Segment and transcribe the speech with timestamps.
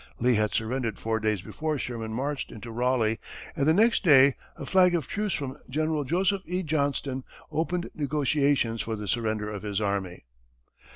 [0.19, 3.19] Lee had surrendered four days before Sherman marched into Raleigh,
[3.55, 6.63] and the next day a flag of truce from General Joseph E.
[6.63, 10.25] Johnston opened negotiations for the surrender of his army.